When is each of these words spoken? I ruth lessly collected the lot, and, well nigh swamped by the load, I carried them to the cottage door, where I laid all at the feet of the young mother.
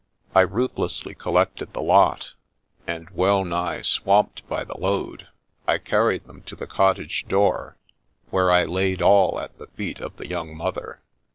I 0.33 0.41
ruth 0.41 0.73
lessly 0.77 1.15
collected 1.15 1.73
the 1.73 1.81
lot, 1.83 2.33
and, 2.87 3.07
well 3.11 3.45
nigh 3.45 3.83
swamped 3.83 4.41
by 4.49 4.63
the 4.63 4.75
load, 4.75 5.27
I 5.67 5.77
carried 5.77 6.23
them 6.25 6.41
to 6.47 6.55
the 6.55 6.65
cottage 6.65 7.27
door, 7.27 7.77
where 8.31 8.49
I 8.49 8.63
laid 8.63 9.03
all 9.03 9.39
at 9.39 9.55
the 9.59 9.67
feet 9.67 9.99
of 9.99 10.17
the 10.17 10.25
young 10.27 10.57
mother. 10.57 11.01